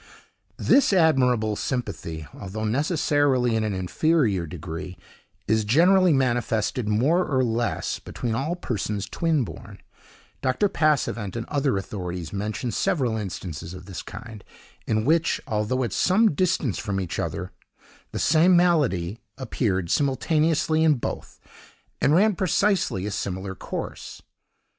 [0.57, 4.97] This admirable sympathy, although necessarily in an inferior degree,
[5.47, 9.79] is generally manifested, more or less, between all persons twin born.
[10.41, 10.69] Dr.
[10.69, 14.43] Passavent and other authorities mention several instances of this kind,
[14.87, 17.51] in which, although at some distance from each other,
[18.11, 21.39] the same malady appeared simultaneously in both,
[22.01, 24.23] and ran precisely a similar course.